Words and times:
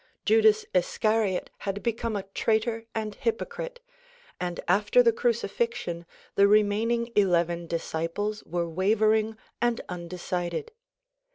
Judas 0.25 0.65
Iscariot 0.73 1.51
had 1.59 1.83
become 1.83 2.15
a 2.15 2.23
traitor 2.23 2.85
and 2.95 3.13
hypocrite, 3.13 3.81
and 4.39 4.59
after 4.67 5.03
the 5.03 5.13
crucifixion 5.13 6.07
the 6.33 6.47
remaining 6.47 7.11
eleven 7.15 7.67
disciples 7.67 8.43
were 8.45 8.67
wavering 8.67 9.37
and 9.61 9.79
undecided. 9.89 10.71